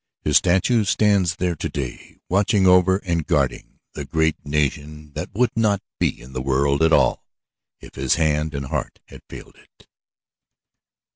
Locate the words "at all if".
6.81-7.93